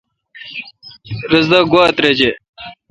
رس 1.31 1.45
دا 1.51 1.59
گوا 1.71 1.83
ترجہ۔ 1.97 2.29